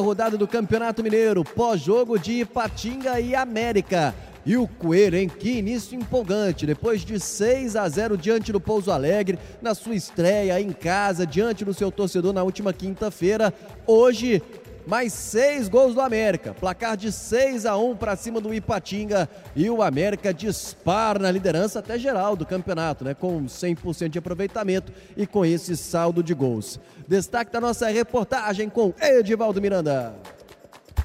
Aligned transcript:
Rodada 0.00 0.38
do 0.38 0.48
Campeonato 0.48 1.02
Mineiro, 1.02 1.44
pós-jogo 1.44 2.18
de 2.18 2.40
Ipatinga 2.40 3.20
e 3.20 3.34
América. 3.34 4.14
E 4.46 4.56
o 4.56 4.66
Coelho, 4.66 5.18
hein? 5.18 5.28
Que 5.28 5.58
início 5.58 5.94
empolgante. 5.94 6.64
Depois 6.64 7.04
de 7.04 7.20
6 7.20 7.76
a 7.76 7.86
0 7.90 8.16
diante 8.16 8.50
do 8.52 8.58
Pouso 8.58 8.90
Alegre, 8.90 9.38
na 9.60 9.74
sua 9.74 9.94
estreia 9.94 10.58
em 10.58 10.72
casa, 10.72 11.26
diante 11.26 11.62
do 11.62 11.74
seu 11.74 11.92
torcedor 11.92 12.32
na 12.32 12.42
última 12.42 12.72
quinta-feira. 12.72 13.52
Hoje, 13.86 14.42
mais 14.86 15.12
seis 15.12 15.68
gols 15.68 15.94
do 15.94 16.00
América. 16.00 16.54
Placar 16.54 16.96
de 16.96 17.12
6 17.12 17.66
a 17.66 17.76
1 17.76 17.96
para 17.96 18.16
cima 18.16 18.40
do 18.40 18.52
Ipatinga 18.52 19.28
e 19.54 19.68
o 19.70 19.82
América 19.82 20.32
dispara 20.32 21.18
na 21.18 21.30
liderança 21.30 21.78
até 21.78 21.98
geral 21.98 22.36
do 22.36 22.46
campeonato, 22.46 23.04
né? 23.04 23.14
Com 23.14 23.44
100% 23.44 24.08
de 24.08 24.18
aproveitamento 24.18 24.92
e 25.16 25.26
com 25.26 25.44
esse 25.44 25.76
saldo 25.76 26.22
de 26.22 26.34
gols. 26.34 26.80
Destaque 27.06 27.52
da 27.52 27.60
nossa 27.60 27.88
reportagem 27.88 28.68
com 28.68 28.92
Edivaldo 29.00 29.60
Miranda. 29.60 30.14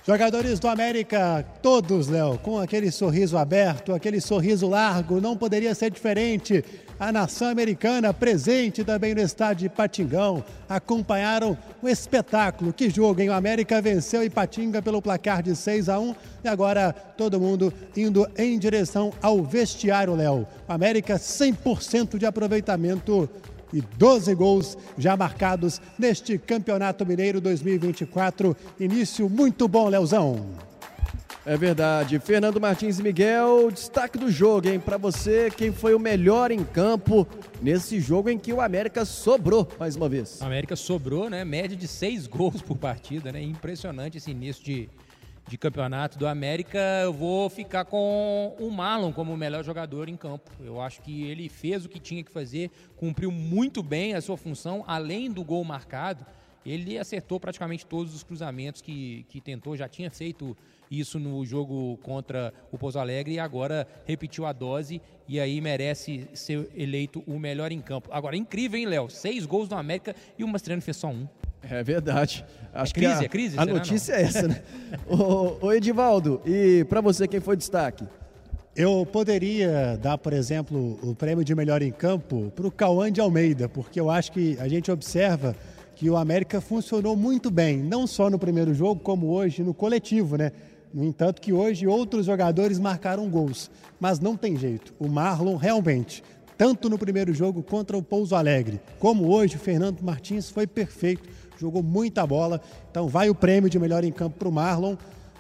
Jogadores 0.08 0.58
do 0.58 0.70
América, 0.70 1.44
todos, 1.62 2.08
Léo, 2.08 2.38
com 2.38 2.58
aquele 2.58 2.90
sorriso 2.92 3.38
aberto, 3.38 3.94
aquele 3.94 4.22
sorriso 4.22 4.66
largo, 4.66 5.20
não 5.20 5.36
poderia 5.36 5.76
ser 5.76 5.92
diferente. 5.92 6.64
A 7.00 7.12
nação 7.12 7.50
americana 7.50 8.12
presente 8.12 8.84
também 8.84 9.14
no 9.14 9.22
estádio 9.22 9.70
de 9.70 9.76
Patingão, 9.76 10.44
acompanharam 10.68 11.56
o 11.80 11.88
espetáculo. 11.88 12.74
Que 12.74 12.90
jogo, 12.90 13.22
hein? 13.22 13.30
O 13.30 13.34
América 13.34 13.80
venceu 13.80 14.24
Ipatinga 14.24 14.82
pelo 14.82 15.00
placar 15.00 15.44
de 15.44 15.56
6 15.56 15.90
a 15.90 16.00
1 16.00 16.16
e 16.44 16.48
agora 16.48 16.92
todo 16.92 17.40
mundo 17.40 17.72
indo 17.96 18.28
em 18.36 18.58
direção 18.58 19.14
ao 19.22 19.44
vestiário, 19.44 20.16
Léo. 20.16 20.48
América 20.68 21.18
100% 21.18 22.18
de 22.18 22.26
aproveitamento 22.26 23.30
e 23.72 23.80
12 23.80 24.34
gols 24.34 24.76
já 24.98 25.16
marcados 25.16 25.80
neste 26.00 26.40
Campeonato 26.40 27.06
Mineiro 27.06 27.40
2024. 27.40 28.58
Início 28.80 29.30
muito 29.30 29.68
bom, 29.68 29.88
Leozão. 29.88 30.48
É 31.48 31.56
verdade. 31.56 32.20
Fernando 32.20 32.60
Martins 32.60 33.00
e 33.00 33.04
Miguel, 33.04 33.72
destaque 33.72 34.18
do 34.18 34.30
jogo, 34.30 34.68
hein? 34.68 34.82
Para 34.82 34.98
você, 34.98 35.50
quem 35.50 35.72
foi 35.72 35.96
o 35.96 36.00
melhor 36.00 36.52
em 36.52 36.62
campo 36.62 37.26
nesse 37.62 38.02
jogo 38.02 38.30
em 38.30 38.38
que 38.38 38.52
o 38.52 38.60
América 38.60 39.06
sobrou 39.06 39.66
mais 39.80 39.96
uma 39.96 40.10
vez? 40.10 40.42
O 40.42 40.44
América 40.44 40.76
sobrou, 40.76 41.30
né? 41.30 41.46
Média 41.46 41.78
de 41.78 41.88
seis 41.88 42.28
gols 42.28 42.62
por 42.62 42.76
partida, 42.76 43.32
né? 43.32 43.42
Impressionante 43.42 44.18
esse 44.18 44.30
início 44.30 44.62
de, 44.62 44.90
de 45.48 45.58
campeonato 45.58 46.20
do 46.20 46.28
América, 46.28 46.80
eu 47.02 47.14
vou 47.14 47.50
ficar 47.50 47.86
com 47.86 48.54
o 48.60 48.70
Marlon 48.70 49.14
como 49.14 49.34
o 49.34 49.38
melhor 49.38 49.64
jogador 49.64 50.10
em 50.10 50.18
campo. 50.18 50.52
Eu 50.62 50.82
acho 50.82 51.02
que 51.02 51.24
ele 51.28 51.48
fez 51.48 51.86
o 51.86 51.90
que 51.90 51.98
tinha 51.98 52.26
que 52.26 52.30
fazer, 52.30 52.70
cumpriu 52.98 53.32
muito 53.32 53.82
bem 53.82 54.16
a 54.16 54.20
sua 54.20 54.36
função, 54.36 54.84
além 54.86 55.32
do 55.32 55.46
gol 55.46 55.64
marcado. 55.64 56.26
Ele 56.66 56.98
acertou 56.98 57.40
praticamente 57.40 57.86
todos 57.86 58.14
os 58.14 58.24
cruzamentos 58.24 58.82
que, 58.82 59.26
que 59.30 59.40
tentou, 59.40 59.76
já 59.76 59.88
tinha 59.88 60.12
feito 60.12 60.56
isso 60.90 61.20
no 61.20 61.46
jogo 61.46 61.98
contra 62.04 62.54
o 62.72 62.78
Pouso 62.78 63.00
Alegre 63.00 63.34
e 63.34 63.40
agora 63.40 63.88
repetiu 64.06 64.46
a 64.46 64.54
dose 64.54 65.02
e 65.28 65.40
aí 65.40 65.60
merece 65.60 66.28
ser 66.34 66.70
eleito 66.76 67.24
o 67.28 67.38
melhor 67.40 67.72
em 67.72 67.82
campo. 67.82 68.10
Agora, 68.12 68.36
incrível, 68.36 68.80
hein, 68.80 68.86
Léo? 68.86 69.10
Seis 69.10 69.46
gols 69.46 69.68
do 69.68 69.76
América 69.76 70.16
e 70.38 70.44
o 70.44 70.48
Mastriano 70.48 70.82
fez 70.82 70.98
só 70.98 71.10
um. 71.10 71.28
É 71.62 71.84
verdade. 71.84 72.46
Acho 72.74 72.92
é 72.92 72.94
crise, 72.94 73.16
que 73.16 73.24
a, 73.24 73.26
é 73.26 73.30
crise. 73.30 73.60
A 73.60 73.66
notícia 73.66 74.16
não? 74.16 74.22
é 74.22 74.26
essa, 74.26 74.48
né? 74.48 74.64
ô, 75.08 75.66
ô, 75.66 75.74
Edivaldo, 75.74 76.42
e 76.46 76.86
para 76.86 77.02
você 77.02 77.28
quem 77.28 77.40
foi 77.40 77.58
destaque? 77.58 78.06
Eu 78.76 79.08
poderia 79.12 79.98
dar, 79.98 80.20
por 80.20 80.34
exemplo, 80.34 81.00
o 81.02 81.16
prêmio 81.16 81.44
de 81.44 81.56
melhor 81.56 81.82
em 81.82 81.92
campo 81.92 82.52
para 82.56 82.68
o 82.68 82.72
Cauã 82.72 83.12
de 83.12 83.20
Almeida, 83.20 83.68
porque 83.68 84.00
eu 84.00 84.10
acho 84.10 84.32
que 84.32 84.56
a 84.60 84.68
gente 84.68 84.92
observa 84.92 85.56
que 85.98 86.10
o 86.10 86.16
América 86.16 86.62
funcionou 86.62 87.16
muito 87.16 87.50
bem, 87.50 87.78
não 87.78 88.06
só 88.06 88.30
no 88.30 88.38
primeiro 88.38 88.72
jogo, 88.72 89.02
como 89.02 89.32
hoje 89.32 89.64
no 89.64 89.74
coletivo, 89.74 90.38
né? 90.38 90.52
No 90.94 91.04
entanto, 91.04 91.42
que 91.42 91.52
hoje 91.52 91.88
outros 91.88 92.26
jogadores 92.26 92.80
marcaram 92.80 93.28
gols, 93.28 93.70
mas 94.00 94.20
não 94.20 94.38
tem 94.38 94.56
jeito. 94.56 94.94
O 95.00 95.08
Marlon 95.08 95.56
realmente, 95.56 96.24
tanto 96.56 96.88
no 96.88 97.00
primeiro 97.00 97.34
jogo 97.34 97.64
contra 97.64 97.98
o 97.98 98.04
Pouso 98.04 98.36
Alegre, 98.36 98.80
como 99.00 99.28
hoje, 99.28 99.56
o 99.56 99.60
Fernando 99.60 100.02
Martins 100.02 100.50
foi 100.50 100.68
perfeito 100.68 101.28
jogou 101.60 101.84
muita 101.84 102.26
bola. 102.26 102.62
Então 102.90 103.08
vai 103.08 103.30
o 103.30 103.36
prêmio 103.36 103.70
de 103.70 103.80
melhor 103.80 104.04
em 104.04 104.12
campo 104.12 104.38
para 104.38 104.48
o 104.48 104.52
Marlon, 104.52 104.96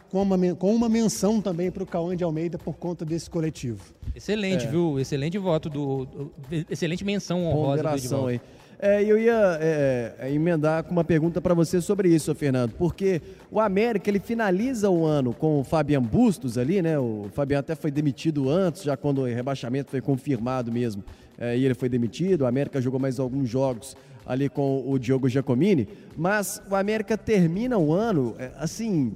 com 0.10 0.22
uma, 0.22 0.56
com 0.56 0.74
uma 0.74 0.90
menção 0.90 1.42
também 1.42 1.70
para 1.70 1.84
o 1.84 1.86
Cauã 1.86 2.16
de 2.16 2.24
Almeida 2.24 2.58
por 2.58 2.76
conta 2.76 3.06
desse 3.06 3.30
coletivo. 3.30 3.94
Excelente, 4.16 4.66
é. 4.66 4.70
viu? 4.70 5.00
Excelente 5.00 5.38
voto 5.38 5.70
do, 5.70 6.06
do, 6.06 6.32
Excelente 6.70 7.04
menção 7.04 7.46
honrosa 7.46 7.84
Ponderação 7.84 8.22
do 8.22 8.28
aí. 8.28 8.42
É, 8.80 9.04
eu 9.04 9.18
ia 9.18 9.58
é, 9.60 10.14
é, 10.20 10.32
emendar 10.32 10.84
com 10.84 10.92
uma 10.92 11.04
pergunta 11.04 11.42
para 11.42 11.56
você 11.56 11.82
sobre 11.82 12.10
isso, 12.10 12.34
Fernando, 12.36 12.74
porque 12.74 13.20
o 13.50 13.60
América 13.60 14.08
ele 14.08 14.20
finaliza 14.20 14.88
o 14.88 15.04
ano 15.04 15.34
com 15.34 15.62
o 15.62 15.64
Fabian 15.64 16.02
Bustos 16.02 16.60
ali, 16.60 16.80
né? 16.80 17.00
O 17.00 17.26
Fabian 17.34 17.58
até 17.58 17.74
foi 17.74 17.90
demitido 17.90 18.52
antes, 18.52 18.84
já 18.84 18.96
quando 18.96 19.22
o 19.22 19.26
rebaixamento 19.26 19.90
foi 19.90 20.00
confirmado 20.00 20.72
mesmo, 20.72 21.04
é, 21.40 21.58
e 21.58 21.66
ele 21.66 21.74
foi 21.74 21.90
demitido. 21.90 22.42
O 22.42 22.46
América 22.46 22.80
jogou 22.80 23.00
mais 23.00 23.20
alguns 23.20 23.50
jogos 23.50 23.98
ali 24.28 24.48
com 24.48 24.84
o 24.88 25.00
Diogo 25.00 25.28
Giacomini, 25.28 25.88
mas 26.16 26.62
o 26.70 26.76
América 26.76 27.18
termina 27.18 27.80
o 27.80 27.92
ano, 27.92 28.36
é, 28.38 28.52
assim, 28.60 29.14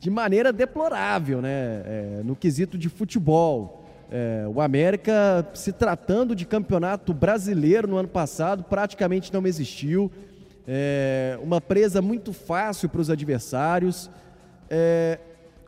de 0.00 0.10
maneira 0.10 0.52
deplorável, 0.52 1.40
né? 1.40 1.50
É, 1.50 2.22
no 2.24 2.34
quesito 2.34 2.76
de 2.76 2.88
futebol. 2.88 3.77
É, 4.10 4.46
o 4.48 4.60
América, 4.60 5.46
se 5.52 5.70
tratando 5.70 6.34
de 6.34 6.46
campeonato 6.46 7.12
brasileiro 7.12 7.86
no 7.86 7.96
ano 7.96 8.08
passado, 8.08 8.64
praticamente 8.64 9.32
não 9.32 9.46
existiu. 9.46 10.10
É, 10.66 11.38
uma 11.42 11.60
presa 11.60 12.00
muito 12.00 12.32
fácil 12.32 12.88
para 12.88 13.02
os 13.02 13.10
adversários. 13.10 14.10
É, 14.70 15.18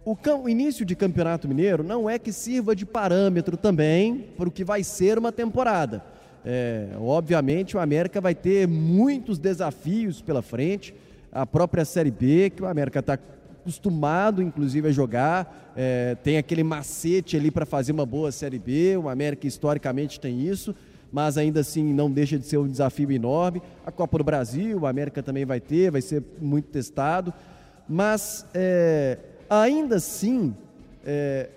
o, 0.04 0.16
o, 0.42 0.48
início 0.48 0.86
de 0.86 0.96
campeonato 0.96 1.46
mineiro 1.46 1.82
não 1.82 2.08
é 2.08 2.18
que 2.18 2.32
sirva 2.32 2.74
de 2.74 2.86
parâmetro 2.86 3.56
também 3.58 4.28
para 4.36 4.48
o 4.48 4.52
que 4.52 4.64
vai 4.64 4.82
ser 4.82 5.18
uma 5.18 5.30
temporada. 5.30 6.02
É, 6.42 6.88
obviamente, 6.98 7.76
o 7.76 7.80
América 7.80 8.20
vai 8.20 8.34
ter 8.34 8.66
muitos 8.66 9.38
desafios 9.38 10.22
pela 10.22 10.40
frente. 10.40 10.94
A 11.30 11.46
própria 11.46 11.84
Série 11.84 12.10
B, 12.10 12.50
que 12.50 12.62
o 12.62 12.66
América 12.66 13.00
está 13.00 13.18
acostumado, 13.70 14.42
inclusive, 14.42 14.88
a 14.88 14.90
jogar, 14.90 15.72
é, 15.76 16.16
tem 16.16 16.36
aquele 16.36 16.64
macete 16.64 17.36
ali 17.36 17.50
para 17.50 17.64
fazer 17.64 17.92
uma 17.92 18.04
boa 18.04 18.32
Série 18.32 18.58
B. 18.58 18.96
O 18.96 19.08
América, 19.08 19.46
historicamente, 19.46 20.18
tem 20.18 20.44
isso, 20.46 20.74
mas 21.12 21.38
ainda 21.38 21.60
assim 21.60 21.94
não 21.94 22.10
deixa 22.10 22.36
de 22.36 22.44
ser 22.44 22.58
um 22.58 22.66
desafio 22.66 23.10
enorme. 23.12 23.62
A 23.86 23.92
Copa 23.92 24.18
do 24.18 24.24
Brasil, 24.24 24.80
o 24.80 24.86
América 24.86 25.22
também 25.22 25.44
vai 25.44 25.60
ter, 25.60 25.90
vai 25.90 26.00
ser 26.00 26.22
muito 26.40 26.66
testado. 26.66 27.32
Mas, 27.88 28.44
é, 28.52 29.18
ainda 29.48 29.96
assim, 29.96 30.54
é, 31.06 31.48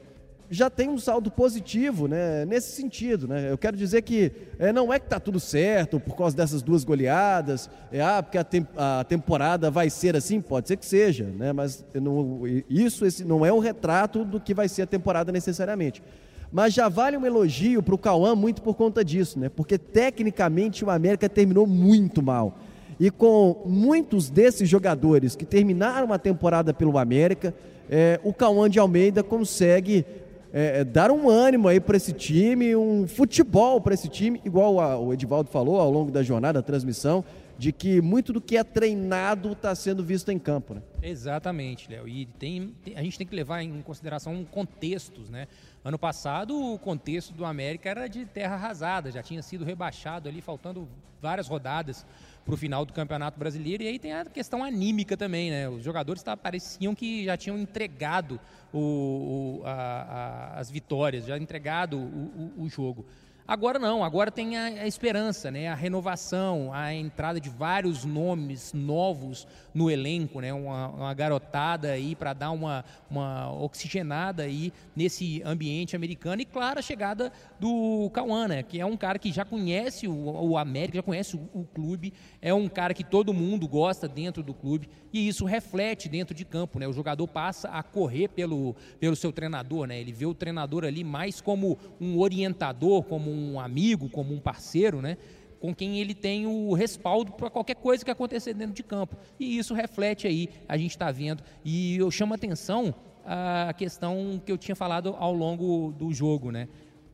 já 0.53 0.69
tem 0.69 0.87
um 0.87 0.99
saldo 0.99 1.31
positivo 1.31 2.07
né, 2.07 2.45
nesse 2.45 2.75
sentido. 2.75 3.27
Né? 3.27 3.51
Eu 3.51 3.57
quero 3.57 3.75
dizer 3.75 4.03
que 4.03 4.31
é, 4.59 4.71
não 4.71 4.93
é 4.93 4.99
que 4.99 5.07
está 5.07 5.19
tudo 5.19 5.39
certo 5.39 5.99
por 5.99 6.15
causa 6.15 6.37
dessas 6.37 6.61
duas 6.61 6.83
goleadas, 6.83 7.69
é, 7.91 8.01
ah, 8.01 8.21
porque 8.21 8.37
a, 8.37 8.43
tem, 8.43 8.67
a, 8.77 9.03
temporada 9.03 9.71
vai 9.71 9.89
ser 9.89 10.15
assim, 10.15 10.39
pode 10.39 10.67
ser 10.67 10.77
que 10.77 10.85
seja, 10.85 11.25
né? 11.25 11.51
mas 11.51 11.83
não, 11.95 12.41
isso 12.69 13.03
esse 13.03 13.25
não 13.25 13.43
é 13.43 13.51
um 13.51 13.57
retrato 13.57 14.23
do 14.23 14.39
que 14.39 14.53
vai 14.53 14.69
ser 14.69 14.83
a 14.83 14.87
temporada 14.87 15.31
necessariamente. 15.31 16.03
Mas 16.51 16.71
já 16.71 16.87
vale 16.87 17.17
um 17.17 17.25
elogio 17.25 17.81
para 17.81 17.95
o 17.95 17.97
Cauã 17.97 18.35
muito 18.35 18.61
por 18.61 18.75
conta 18.75 19.03
disso, 19.03 19.39
né? 19.39 19.49
porque 19.49 19.77
tecnicamente 19.77 20.85
o 20.85 20.91
América 20.91 21.27
terminou 21.27 21.65
muito 21.65 22.21
mal. 22.21 22.59
E 22.99 23.09
com 23.09 23.63
muitos 23.65 24.29
desses 24.29 24.69
jogadores 24.69 25.35
que 25.35 25.45
terminaram 25.45 26.13
a 26.13 26.19
temporada 26.19 26.71
pelo 26.75 26.99
América, 26.99 27.55
é, 27.89 28.19
o 28.23 28.31
Cauã 28.31 28.69
de 28.69 28.79
Almeida 28.79 29.23
consegue 29.23 30.05
é, 30.53 30.81
é, 30.81 30.83
dar 30.83 31.09
um 31.09 31.27
ânimo 31.27 31.67
aí 31.67 31.79
para 31.79 31.97
esse 31.97 32.13
time, 32.13 32.75
um 32.75 33.07
futebol 33.07 33.81
para 33.81 33.95
esse 33.95 34.07
time, 34.07 34.39
igual 34.45 34.79
a, 34.79 34.99
o 34.99 35.11
Edivaldo 35.11 35.49
falou 35.49 35.81
ao 35.81 35.89
longo 35.89 36.11
da 36.11 36.21
jornada, 36.21 36.61
da 36.61 36.61
transmissão, 36.61 37.25
de 37.57 37.71
que 37.71 37.99
muito 38.01 38.31
do 38.31 38.39
que 38.39 38.55
é 38.55 38.63
treinado 38.63 39.53
está 39.53 39.73
sendo 39.73 40.03
visto 40.03 40.29
em 40.29 40.37
campo, 40.37 40.75
né? 40.75 40.81
Exatamente, 41.01 41.89
Léo. 41.89 42.07
E 42.07 42.25
tem, 42.25 42.73
tem, 42.83 42.95
a 42.95 43.01
gente 43.01 43.17
tem 43.17 43.25
que 43.25 43.35
levar 43.35 43.63
em 43.63 43.81
consideração 43.81 44.45
contextos, 44.45 45.27
né? 45.29 45.47
Ano 45.83 45.97
passado, 45.97 46.55
o 46.55 46.77
contexto 46.77 47.33
do 47.33 47.45
América 47.45 47.89
era 47.89 48.07
de 48.07 48.23
terra 48.25 48.55
arrasada, 48.55 49.11
já 49.11 49.23
tinha 49.23 49.41
sido 49.41 49.65
rebaixado 49.65 50.29
ali, 50.29 50.39
faltando 50.39 50.87
várias 51.21 51.47
rodadas 51.47 52.05
para 52.45 52.53
o 52.53 52.57
final 52.57 52.85
do 52.85 52.93
Campeonato 52.93 53.39
Brasileiro. 53.39 53.83
E 53.83 53.87
aí 53.87 53.99
tem 53.99 54.13
a 54.13 54.25
questão 54.25 54.63
anímica 54.63 55.15
também, 55.15 55.49
né? 55.49 55.69
Os 55.69 55.83
jogadores 55.83 56.21
tá, 56.21 56.35
pareciam 56.35 56.93
que 56.93 57.25
já 57.25 57.37
tinham 57.37 57.57
entregado 57.57 58.39
o, 58.71 58.79
o, 58.79 59.61
a, 59.65 59.71
a, 59.71 60.59
as 60.59 60.69
vitórias, 60.69 61.25
já 61.25 61.37
entregado 61.37 61.97
o, 61.97 62.53
o, 62.57 62.69
jogo. 62.69 63.05
Agora 63.45 63.77
não, 63.77 64.05
agora 64.05 64.31
tem 64.31 64.55
a, 64.55 64.65
a, 64.67 64.87
esperança, 64.87 65.51
né? 65.51 65.67
a 65.67 65.75
renovação, 65.75 66.71
a 66.71 66.93
entrada 66.93 67.41
de 67.41 67.49
vários 67.49 68.05
nomes 68.05 68.71
novos 68.71 69.45
no 69.73 69.91
elenco, 69.91 70.39
né? 70.39 70.53
uma, 70.53 70.87
uma 70.87 71.13
garotada 71.13 71.89
aí 71.89 72.15
para 72.15 72.31
dar 72.31 72.51
uma, 72.51 72.85
uma 73.11 73.51
oxigenada 73.51 74.43
aí 74.43 74.71
nesse 74.95 75.41
ambiente 75.43 75.93
americano 75.93 76.41
e, 76.41 76.45
claro, 76.45 76.79
a 76.79 76.81
chegada 76.81 77.33
do 77.59 78.09
Cauã, 78.13 78.47
né? 78.47 78.63
que 78.63 78.79
é 78.79 78.85
um 78.85 78.95
cara 78.95 79.19
que 79.19 79.29
já 79.29 79.43
conhece 79.43 80.07
o, 80.07 80.13
o 80.13 80.57
América, 80.57 80.99
já 80.99 81.03
conhece 81.03 81.35
o, 81.35 81.49
o 81.53 81.65
clube, 81.65 82.13
é 82.41 82.53
um 82.53 82.69
cara 82.69 82.93
que 82.93 83.03
todo 83.03 83.33
mundo 83.33 83.67
gosta 83.67 84.07
dentro 84.07 84.41
do 84.41 84.53
clube 84.53 84.87
e 85.11 85.27
isso 85.27 85.43
reflete 85.43 86.07
dentro 86.07 86.33
de 86.33 86.45
campo. 86.45 86.79
Né? 86.79 86.87
O 86.87 86.93
jogador 86.93 87.27
passa 87.27 87.67
a 87.67 87.83
correr 87.83 88.29
pelo, 88.29 88.73
pelo 89.01 89.17
seu 89.17 89.33
treinador, 89.33 89.85
né? 89.85 89.99
ele 89.99 90.13
vê 90.13 90.25
o 90.25 90.33
treinador 90.33 90.85
ali 90.85 91.03
mais 91.03 91.41
como 91.41 91.77
um 91.99 92.17
orientador, 92.19 93.03
como 93.03 93.32
um 93.33 93.59
amigo, 93.59 94.09
como 94.09 94.33
um 94.33 94.39
parceiro, 94.39 95.01
né? 95.01 95.17
com 95.63 95.73
quem 95.73 95.97
ele 95.97 96.13
tem 96.13 96.45
o 96.45 96.73
respaldo 96.73 97.31
para 97.31 97.49
qualquer 97.49 97.77
coisa 97.77 98.03
que 98.03 98.11
acontecer 98.11 98.53
dentro 98.53 98.73
de 98.73 98.83
campo. 98.83 99.15
E 99.39 99.57
isso 99.57 99.73
reflete 99.73 100.27
aí, 100.27 100.49
a 100.67 100.75
gente 100.75 100.91
está 100.91 101.09
vendo. 101.09 101.41
E 101.63 101.95
eu 101.95 102.11
chamo 102.11 102.33
atenção 102.33 102.93
a 103.25 103.73
questão 103.73 104.41
que 104.45 104.51
eu 104.51 104.57
tinha 104.57 104.75
falado 104.75 105.15
ao 105.17 105.33
longo 105.33 105.93
do 105.93 106.13
jogo, 106.13 106.51
né? 106.51 106.67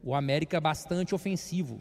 O 0.04 0.16
América 0.16 0.58
é 0.58 0.60
bastante 0.60 1.14
ofensivo, 1.14 1.80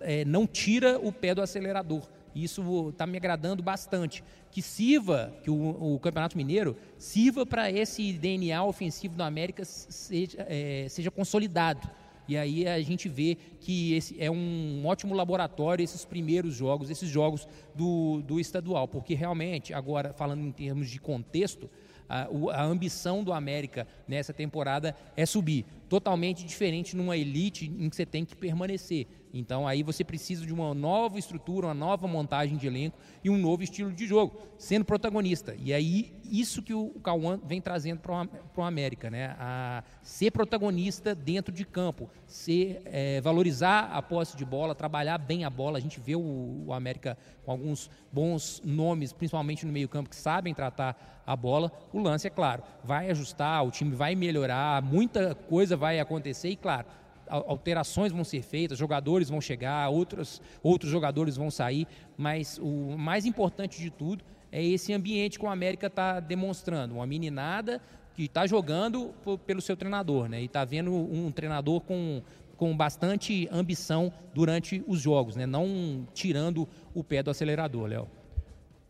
é, 0.00 0.24
não 0.24 0.46
tira 0.46 0.98
o 0.98 1.12
pé 1.12 1.34
do 1.34 1.42
acelerador. 1.42 2.08
Isso 2.34 2.88
está 2.88 3.06
me 3.06 3.18
agradando 3.18 3.62
bastante. 3.62 4.24
Que 4.50 4.62
sirva, 4.62 5.34
que 5.42 5.50
o, 5.50 5.96
o 5.96 6.00
Campeonato 6.00 6.34
Mineiro 6.34 6.78
sirva 6.96 7.44
para 7.44 7.70
esse 7.70 8.14
DNA 8.14 8.64
ofensivo 8.64 9.14
do 9.14 9.22
América 9.22 9.66
seja, 9.66 10.46
é, 10.48 10.86
seja 10.88 11.10
consolidado 11.10 11.86
e 12.28 12.36
aí 12.36 12.66
a 12.66 12.80
gente 12.80 13.08
vê 13.08 13.36
que 13.60 13.94
esse 13.94 14.16
é 14.20 14.30
um 14.30 14.84
ótimo 14.84 15.14
laboratório 15.14 15.82
esses 15.82 16.04
primeiros 16.04 16.54
jogos, 16.54 16.90
esses 16.90 17.08
jogos 17.08 17.46
do, 17.74 18.22
do 18.22 18.40
estadual, 18.40 18.88
porque 18.88 19.14
realmente, 19.14 19.72
agora 19.72 20.12
falando 20.12 20.42
em 20.42 20.52
termos 20.52 20.90
de 20.90 21.00
contexto, 21.00 21.70
a, 22.08 22.28
a, 22.52 22.62
ambição 22.62 23.22
do 23.22 23.32
América 23.32 23.86
nessa 24.06 24.32
temporada 24.32 24.96
é 25.16 25.26
subir. 25.26 25.64
Totalmente 25.88 26.44
diferente 26.44 26.96
numa 26.96 27.16
elite 27.16 27.66
em 27.66 27.88
que 27.88 27.96
você 27.96 28.06
tem 28.06 28.24
que 28.24 28.36
permanecer. 28.36 29.06
Então 29.32 29.66
aí 29.66 29.82
você 29.82 30.02
precisa 30.02 30.46
de 30.46 30.52
uma 30.52 30.72
nova 30.74 31.18
estrutura, 31.18 31.66
uma 31.66 31.74
nova 31.74 32.06
montagem 32.08 32.56
de 32.56 32.66
elenco 32.66 32.98
e 33.22 33.30
um 33.30 33.36
novo 33.36 33.62
estilo 33.62 33.92
de 33.92 34.06
jogo, 34.06 34.40
sendo 34.56 34.84
protagonista. 34.84 35.54
E 35.58 35.72
aí 35.72 36.12
isso 36.30 36.62
que 36.62 36.74
o 36.74 36.90
Cauã 37.02 37.38
vem 37.44 37.60
trazendo 37.60 38.00
para 38.00 38.28
o 38.56 38.62
América, 38.62 39.10
né? 39.10 39.36
A 39.38 39.82
ser 40.02 40.30
protagonista 40.30 41.14
dentro 41.14 41.52
de 41.52 41.64
campo, 41.64 42.10
ser, 42.26 42.82
é, 42.86 43.20
valorizar 43.20 43.90
a 43.92 44.02
posse 44.02 44.36
de 44.36 44.44
bola, 44.44 44.74
trabalhar 44.74 45.18
bem 45.18 45.44
a 45.44 45.50
bola. 45.50 45.78
A 45.78 45.80
gente 45.80 46.00
vê 46.00 46.16
o, 46.16 46.64
o 46.66 46.72
América 46.72 47.16
com 47.44 47.50
alguns 47.50 47.90
bons 48.12 48.62
nomes, 48.64 49.12
principalmente 49.12 49.66
no 49.66 49.72
meio 49.72 49.88
campo, 49.88 50.10
que 50.10 50.16
sabem 50.16 50.54
tratar 50.54 51.22
a 51.26 51.34
bola. 51.34 51.72
O 51.92 52.00
lance, 52.00 52.26
é 52.26 52.30
claro, 52.30 52.62
vai 52.84 53.10
ajustar, 53.10 53.64
o 53.64 53.70
time 53.70 53.94
vai 53.94 54.14
melhorar, 54.14 54.82
muita 54.82 55.34
coisa 55.34 55.76
vai 55.76 55.98
acontecer 55.98 56.50
e, 56.50 56.56
claro, 56.56 56.86
alterações 57.28 58.12
vão 58.12 58.24
ser 58.24 58.42
feitas, 58.42 58.78
jogadores 58.78 59.28
vão 59.28 59.40
chegar, 59.40 59.88
outros, 59.88 60.40
outros 60.62 60.90
jogadores 60.90 61.36
vão 61.36 61.50
sair, 61.50 61.86
mas 62.16 62.58
o 62.58 62.96
mais 62.96 63.26
importante 63.26 63.80
de 63.80 63.90
tudo 63.90 64.24
é 64.56 64.64
esse 64.64 64.90
ambiente 64.94 65.38
que 65.38 65.44
o 65.44 65.48
América 65.50 65.86
está 65.86 66.18
demonstrando, 66.18 66.94
uma 66.94 67.06
meninada 67.06 67.78
que 68.14 68.24
está 68.24 68.46
jogando 68.46 69.12
pelo 69.46 69.60
seu 69.60 69.76
treinador, 69.76 70.30
né? 70.30 70.40
E 70.40 70.46
está 70.46 70.64
vendo 70.64 70.94
um 70.94 71.30
treinador 71.30 71.82
com, 71.82 72.22
com 72.56 72.74
bastante 72.74 73.46
ambição 73.52 74.10
durante 74.32 74.82
os 74.88 74.98
jogos, 74.98 75.36
né? 75.36 75.44
Não 75.44 76.08
tirando 76.14 76.66
o 76.94 77.04
pé 77.04 77.22
do 77.22 77.30
acelerador, 77.30 77.86
Léo. 77.86 78.08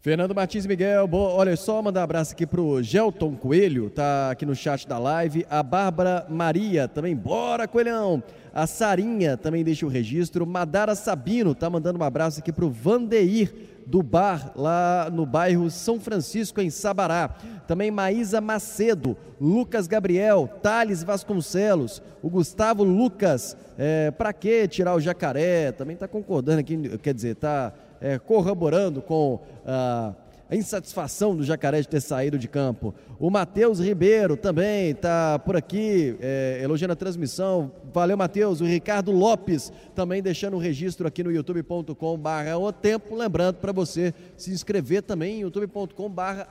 Fernando 0.07 0.37
Martins 0.37 0.65
Miguel, 0.67 1.09
olha 1.11 1.57
só, 1.57 1.83
mandar 1.83 2.03
um 2.03 2.05
abraço 2.05 2.33
aqui 2.33 2.47
pro 2.47 2.81
Gelton 2.81 3.35
Coelho, 3.35 3.91
tá 3.91 4.31
aqui 4.31 4.47
no 4.47 4.55
chat 4.55 4.87
da 4.87 5.01
live. 5.01 5.45
A 5.51 5.65
Bárbara 5.65 6.25
Maria 6.29 6.87
também, 6.87 7.17
bora 7.17 7.67
Coelhão. 7.67 8.23
A 8.55 8.69
Sarinha 8.69 9.37
também 9.37 9.65
deixa 9.65 9.85
o 9.85 9.89
registro. 9.89 10.47
Madara 10.47 10.95
Sabino 10.95 11.57
tá 11.57 11.69
mandando 11.69 11.99
um 11.99 12.05
abraço 12.05 12.39
aqui 12.39 12.53
pro 12.53 12.71
Vandeir 12.71 13.53
do 13.85 14.01
bar 14.01 14.53
lá 14.55 15.11
no 15.13 15.27
bairro 15.27 15.69
São 15.71 15.99
Francisco, 15.99 16.61
em 16.61 16.71
Sabará. 16.71 17.37
Também 17.67 17.91
Maísa 17.91 18.41
Macedo, 18.41 19.17
Lucas 19.41 19.89
Gabriel, 19.89 20.49
Thales 20.63 21.03
Vasconcelos, 21.03 22.01
o 22.23 22.31
Gustavo 22.31 22.85
Lucas. 22.85 23.57
É, 23.77 24.13
pra 24.13 24.33
que 24.33 24.69
tirar 24.69 24.95
o 24.95 25.01
jacaré? 25.01 25.73
Também 25.73 25.97
tá 25.97 26.07
concordando 26.07 26.61
aqui, 26.61 26.97
quer 26.99 27.13
dizer, 27.13 27.35
tá 27.35 27.73
é, 28.01 28.19
corroborando 28.19 29.01
com 29.03 29.41
ah, 29.65 30.15
a 30.49 30.55
insatisfação 30.55 31.35
do 31.35 31.43
Jacaré 31.43 31.81
de 31.81 31.89
ter 31.89 32.01
saído 32.01 32.39
de 32.39 32.47
campo. 32.47 32.95
O 33.19 33.31
Matheus 33.31 33.81
Ribeiro 33.81 34.37
também 34.37 34.91
está 34.91 35.39
por 35.39 35.57
aqui, 35.57 36.17
é, 36.21 36.61
elogiando 36.63 36.93
a 36.93 36.97
transmissão. 36.97 37.73
Valeu, 37.93 38.17
Matheus. 38.17 38.61
O 38.61 38.65
Ricardo 38.65 39.11
Lopes 39.11 39.73
também 39.95 40.23
deixando 40.23 40.55
o 40.55 40.61
registro 40.61 41.07
aqui 41.07 41.25
no 41.25 41.33
youtube.com/barra 41.33 42.57
o 42.59 42.73
tempo. 42.73 43.17
Lembrando 43.17 43.57
para 43.57 43.73
você 43.73 44.15
se 44.37 44.53
inscrever 44.53 45.03
também 45.03 45.39
em 45.39 45.41
youtube.com/barra 45.41 46.47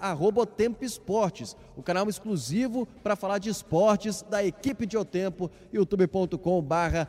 Tempo 0.58 0.84
Esportes, 0.84 1.56
o 1.78 1.82
canal 1.82 2.10
exclusivo 2.10 2.88
para 3.04 3.16
falar 3.16 3.38
de 3.38 3.50
esportes 3.50 4.24
da 4.30 4.44
equipe 4.44 4.86
de 4.86 4.98
O 4.98 5.06
Tempo, 5.06 5.50
youtube.com/barra 5.72 7.08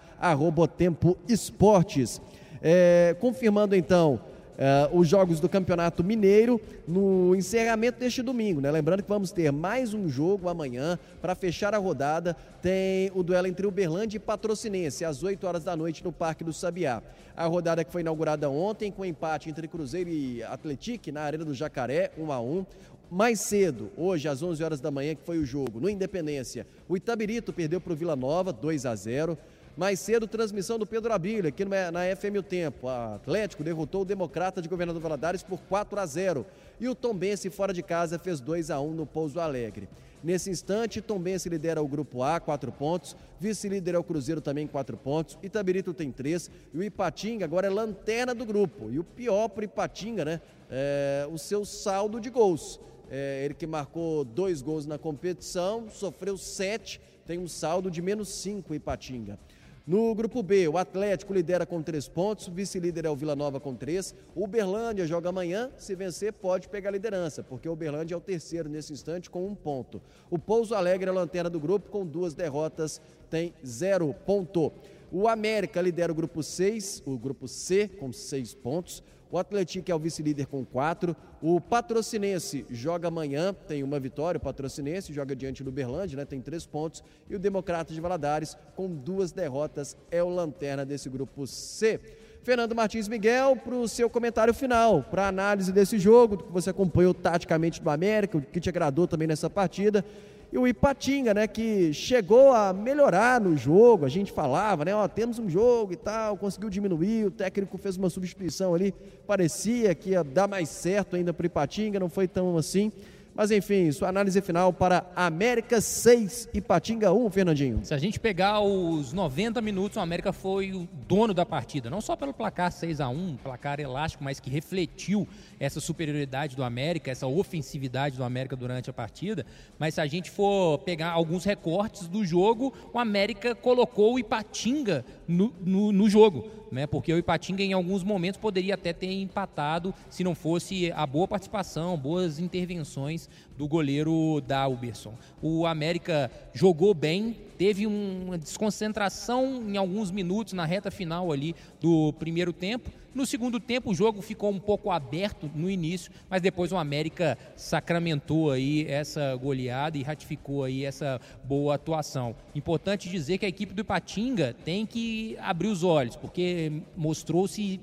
Tempo 0.76 1.16
Esportes. 1.28 2.20
É, 2.62 3.16
confirmando 3.20 3.74
então. 3.74 4.20
Uh, 4.56 4.98
os 4.98 5.06
jogos 5.06 5.38
do 5.38 5.50
Campeonato 5.50 6.02
Mineiro 6.02 6.58
no 6.88 7.36
encerramento 7.36 8.00
deste 8.00 8.22
domingo, 8.22 8.58
né? 8.58 8.70
Lembrando 8.70 9.02
que 9.02 9.08
vamos 9.08 9.30
ter 9.30 9.52
mais 9.52 9.92
um 9.92 10.08
jogo 10.08 10.48
amanhã 10.48 10.98
para 11.20 11.34
fechar 11.34 11.74
a 11.74 11.78
rodada. 11.78 12.34
Tem 12.62 13.12
o 13.14 13.22
duelo 13.22 13.46
entre 13.46 13.66
Uberlândia 13.66 14.16
e 14.16 14.18
Patrocinense 14.18 15.04
às 15.04 15.22
8 15.22 15.46
horas 15.46 15.62
da 15.62 15.76
noite 15.76 16.02
no 16.02 16.10
Parque 16.10 16.42
do 16.42 16.54
Sabiá. 16.54 17.02
A 17.36 17.44
rodada 17.44 17.84
que 17.84 17.92
foi 17.92 18.00
inaugurada 18.00 18.48
ontem 18.48 18.90
com 18.90 19.04
empate 19.04 19.50
entre 19.50 19.68
Cruzeiro 19.68 20.08
e 20.08 20.42
Atlético 20.42 21.12
na 21.12 21.20
Arena 21.20 21.44
do 21.44 21.52
Jacaré, 21.52 22.10
1 22.16 22.32
a 22.32 22.40
1. 22.40 22.64
Mais 23.10 23.40
cedo, 23.40 23.90
hoje 23.94 24.26
às 24.26 24.42
11 24.42 24.64
horas 24.64 24.80
da 24.80 24.90
manhã 24.90 25.14
que 25.14 25.22
foi 25.22 25.38
o 25.38 25.44
jogo, 25.44 25.78
no 25.78 25.88
Independência, 25.88 26.66
o 26.88 26.96
Itabirito 26.96 27.52
perdeu 27.52 27.80
para 27.80 27.92
o 27.92 27.96
Vila 27.96 28.16
Nova 28.16 28.54
2 28.54 28.86
a 28.86 28.94
0. 28.96 29.38
Mais 29.76 30.00
cedo, 30.00 30.26
transmissão 30.26 30.78
do 30.78 30.86
Pedro 30.86 31.12
Abílio, 31.12 31.48
aqui 31.48 31.62
na 31.62 32.16
FM 32.16 32.38
O 32.38 32.42
Tempo. 32.42 32.86
O 32.86 32.88
Atlético 32.88 33.62
derrotou 33.62 34.00
o 34.00 34.04
Democrata 34.06 34.62
de 34.62 34.70
Governador 34.70 35.02
Valadares 35.02 35.42
por 35.42 35.60
4 35.60 36.00
a 36.00 36.06
0. 36.06 36.46
E 36.80 36.88
o 36.88 36.94
Tombense, 36.94 37.50
fora 37.50 37.74
de 37.74 37.82
casa, 37.82 38.18
fez 38.18 38.40
2 38.40 38.70
a 38.70 38.80
1 38.80 38.94
no 38.94 39.04
Pouso 39.04 39.38
Alegre. 39.38 39.86
Nesse 40.24 40.48
instante, 40.48 41.02
Tombense 41.02 41.50
lidera 41.50 41.82
o 41.82 41.86
Grupo 41.86 42.22
A, 42.22 42.40
4 42.40 42.72
pontos. 42.72 43.14
Vice-líder 43.38 43.94
é 43.94 43.98
o 43.98 44.02
Cruzeiro 44.02 44.40
também, 44.40 44.66
4 44.66 44.96
pontos. 44.96 45.36
Itabirito 45.42 45.92
tem 45.92 46.10
3. 46.10 46.50
E 46.72 46.78
o 46.78 46.82
Ipatinga 46.82 47.44
agora 47.44 47.66
é 47.66 47.70
lanterna 47.70 48.34
do 48.34 48.46
grupo. 48.46 48.90
E 48.90 48.98
o 48.98 49.04
pior 49.04 49.48
para 49.48 49.60
o 49.60 49.64
Ipatinga, 49.64 50.24
né? 50.24 50.40
É 50.70 51.28
o 51.30 51.36
seu 51.36 51.66
saldo 51.66 52.18
de 52.18 52.30
gols. 52.30 52.80
É, 53.10 53.44
ele 53.44 53.52
que 53.52 53.66
marcou 53.66 54.24
dois 54.24 54.62
gols 54.62 54.86
na 54.86 54.96
competição, 54.96 55.90
sofreu 55.90 56.38
sete, 56.38 56.98
tem 57.26 57.38
um 57.38 57.46
saldo 57.46 57.90
de 57.90 58.00
menos 58.00 58.30
cinco 58.30 58.74
Ipatinga. 58.74 59.38
No 59.86 60.12
grupo 60.16 60.42
B, 60.42 60.66
o 60.66 60.76
Atlético 60.76 61.32
lidera 61.32 61.64
com 61.64 61.80
três 61.80 62.08
pontos, 62.08 62.48
o 62.48 62.50
vice-líder 62.50 63.04
é 63.04 63.08
o 63.08 63.14
Vila 63.14 63.36
Nova 63.36 63.60
com 63.60 63.72
três. 63.72 64.12
O 64.34 64.42
Uberlândia 64.42 65.06
joga 65.06 65.28
amanhã, 65.28 65.70
se 65.78 65.94
vencer 65.94 66.32
pode 66.32 66.68
pegar 66.68 66.88
a 66.88 66.92
liderança, 66.92 67.44
porque 67.44 67.68
o 67.68 67.72
Uberlândia 67.72 68.16
é 68.16 68.18
o 68.18 68.20
terceiro 68.20 68.68
nesse 68.68 68.92
instante 68.92 69.30
com 69.30 69.46
um 69.46 69.54
ponto. 69.54 70.02
O 70.28 70.40
Pouso 70.40 70.74
Alegre 70.74 71.08
é 71.08 71.12
a 71.12 71.14
lanterna 71.14 71.48
do 71.48 71.60
grupo 71.60 71.88
com 71.88 72.04
duas 72.04 72.34
derrotas, 72.34 73.00
tem 73.30 73.54
zero 73.64 74.12
ponto. 74.26 74.72
O 75.10 75.28
América 75.28 75.80
lidera 75.80 76.10
o 76.10 76.14
grupo 76.14 76.42
6, 76.42 77.02
o 77.06 77.16
grupo 77.16 77.46
C 77.46 77.88
com 77.88 78.12
seis 78.12 78.54
pontos. 78.54 79.02
O 79.30 79.38
Atlético 79.38 79.90
é 79.90 79.94
o 79.94 79.98
vice-líder 79.98 80.46
com 80.46 80.64
quatro. 80.64 81.16
O 81.42 81.60
Patrocinense 81.60 82.64
joga 82.70 83.08
amanhã, 83.08 83.52
tem 83.52 83.82
uma 83.82 83.98
vitória. 83.98 84.38
O 84.38 84.40
Patrocinense 84.40 85.12
joga 85.12 85.34
diante 85.34 85.64
do 85.64 85.72
Berlândia, 85.72 86.16
né, 86.16 86.24
tem 86.24 86.40
três 86.40 86.64
pontos. 86.64 87.02
E 87.28 87.34
o 87.34 87.38
Democrata 87.38 87.92
de 87.92 88.00
Valadares, 88.00 88.56
com 88.76 88.88
duas 88.88 89.32
derrotas, 89.32 89.96
é 90.10 90.22
o 90.22 90.28
lanterna 90.28 90.84
desse 90.84 91.08
grupo 91.08 91.46
C. 91.46 92.00
Fernando 92.42 92.76
Martins 92.76 93.08
Miguel, 93.08 93.56
para 93.56 93.74
o 93.74 93.88
seu 93.88 94.08
comentário 94.08 94.54
final, 94.54 95.02
para 95.02 95.26
análise 95.26 95.72
desse 95.72 95.98
jogo, 95.98 96.38
que 96.38 96.52
você 96.52 96.70
acompanhou 96.70 97.12
taticamente 97.12 97.82
do 97.82 97.90
América, 97.90 98.38
o 98.38 98.40
que 98.40 98.60
te 98.60 98.68
agradou 98.68 99.08
também 99.08 99.26
nessa 99.26 99.50
partida 99.50 100.04
e 100.52 100.58
o 100.58 100.66
Ipatinga, 100.66 101.34
né, 101.34 101.46
que 101.46 101.92
chegou 101.92 102.52
a 102.52 102.72
melhorar 102.72 103.40
no 103.40 103.56
jogo, 103.56 104.04
a 104.04 104.08
gente 104.08 104.30
falava, 104.30 104.84
né, 104.84 104.94
ó, 104.94 105.06
temos 105.08 105.38
um 105.38 105.48
jogo 105.48 105.92
e 105.92 105.96
tal, 105.96 106.36
conseguiu 106.36 106.70
diminuir, 106.70 107.26
o 107.26 107.30
técnico 107.30 107.76
fez 107.76 107.96
uma 107.96 108.08
substituição 108.08 108.74
ali, 108.74 108.94
parecia 109.26 109.94
que 109.94 110.10
ia 110.10 110.22
dar 110.22 110.46
mais 110.46 110.68
certo 110.68 111.16
ainda 111.16 111.32
para 111.34 111.44
o 111.44 111.46
Ipatinga, 111.46 111.98
não 111.98 112.08
foi 112.08 112.28
tão 112.28 112.56
assim, 112.56 112.92
Mas 113.36 113.50
enfim, 113.50 113.92
sua 113.92 114.08
análise 114.08 114.40
final 114.40 114.72
para 114.72 115.04
América 115.14 115.78
6 115.78 116.48
e 116.54 116.60
Patinga 116.62 117.12
1, 117.12 117.30
Fernandinho. 117.30 117.80
Se 117.84 117.92
a 117.92 117.98
gente 117.98 118.18
pegar 118.18 118.60
os 118.60 119.12
90 119.12 119.60
minutos, 119.60 119.98
o 119.98 120.00
América 120.00 120.32
foi 120.32 120.72
o 120.72 120.88
dono 121.06 121.34
da 121.34 121.44
partida, 121.44 121.90
não 121.90 122.00
só 122.00 122.16
pelo 122.16 122.32
placar 122.32 122.72
6 122.72 122.98
a 122.98 123.10
1 123.10 123.36
placar 123.36 123.78
elástico, 123.78 124.24
mas 124.24 124.40
que 124.40 124.48
refletiu 124.48 125.28
essa 125.60 125.80
superioridade 125.80 126.56
do 126.56 126.64
América, 126.64 127.10
essa 127.10 127.26
ofensividade 127.26 128.16
do 128.16 128.24
América 128.24 128.56
durante 128.56 128.88
a 128.88 128.92
partida. 128.94 129.44
Mas 129.78 129.94
se 129.94 130.00
a 130.00 130.06
gente 130.06 130.30
for 130.30 130.78
pegar 130.78 131.10
alguns 131.10 131.44
recortes 131.44 132.08
do 132.08 132.24
jogo, 132.24 132.72
o 132.90 132.98
América 132.98 133.54
colocou 133.54 134.14
o 134.14 134.18
Ipatinga 134.18 135.04
no, 135.28 135.52
no, 135.64 135.92
no 135.92 136.08
jogo 136.08 136.50
né? 136.70 136.86
Porque 136.86 137.12
o 137.12 137.18
Ipatinga 137.18 137.62
em 137.62 137.72
alguns 137.72 138.02
momentos 138.02 138.40
poderia 138.40 138.74
até 138.74 138.92
ter 138.92 139.12
empatado 139.12 139.94
se 140.10 140.24
não 140.24 140.34
fosse 140.34 140.92
a 140.92 141.06
boa 141.06 141.28
participação, 141.28 141.96
boas 141.96 142.38
intervenções 142.38 143.28
do 143.56 143.66
goleiro 143.66 144.40
Dalberson. 144.46 145.14
O 145.40 145.66
América 145.66 146.30
jogou 146.52 146.94
bem, 146.94 147.36
teve 147.56 147.86
uma 147.86 148.36
desconcentração 148.36 149.64
em 149.68 149.76
alguns 149.76 150.10
minutos 150.10 150.52
na 150.52 150.64
reta 150.64 150.90
final 150.90 151.32
ali 151.32 151.54
do 151.80 152.12
primeiro 152.14 152.52
tempo. 152.52 152.90
No 153.14 153.24
segundo 153.24 153.58
tempo 153.58 153.92
o 153.92 153.94
jogo 153.94 154.20
ficou 154.20 154.50
um 154.50 154.58
pouco 154.58 154.90
aberto 154.90 155.50
no 155.54 155.70
início, 155.70 156.12
mas 156.28 156.42
depois 156.42 156.70
o 156.70 156.76
América 156.76 157.38
sacramentou 157.56 158.50
aí 158.50 158.84
essa 158.86 159.34
goleada 159.36 159.96
e 159.96 160.02
ratificou 160.02 160.64
aí 160.64 160.84
essa 160.84 161.18
boa 161.42 161.76
atuação. 161.76 162.36
Importante 162.54 163.08
dizer 163.08 163.38
que 163.38 163.46
a 163.46 163.48
equipe 163.48 163.72
do 163.72 163.80
Ipatinga 163.80 164.54
tem 164.66 164.84
que 164.84 165.34
abrir 165.40 165.68
os 165.68 165.82
olhos, 165.82 166.14
porque 166.14 166.82
mostrou-se 166.94 167.80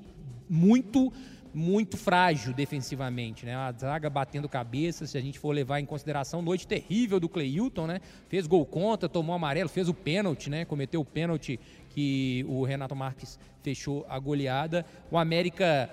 muito 0.48 1.12
muito 1.54 1.96
frágil 1.96 2.52
defensivamente, 2.52 3.46
né? 3.46 3.54
A 3.54 3.72
zaga 3.72 4.10
batendo 4.10 4.48
cabeça, 4.48 5.06
se 5.06 5.16
a 5.16 5.20
gente 5.20 5.38
for 5.38 5.52
levar 5.52 5.78
em 5.78 5.86
consideração, 5.86 6.42
noite 6.42 6.66
terrível 6.66 7.20
do 7.20 7.28
Cleilton, 7.28 7.86
né? 7.86 8.00
Fez 8.28 8.46
gol 8.46 8.66
contra, 8.66 9.08
tomou 9.08 9.34
amarelo, 9.34 9.68
fez 9.68 9.88
o 9.88 9.94
pênalti, 9.94 10.50
né? 10.50 10.64
Cometeu 10.64 11.00
o 11.00 11.04
pênalti 11.04 11.60
que 11.90 12.44
o 12.48 12.64
Renato 12.64 12.96
Marques 12.96 13.38
fechou 13.62 14.04
a 14.08 14.18
goleada. 14.18 14.84
O 15.10 15.16
América 15.16 15.88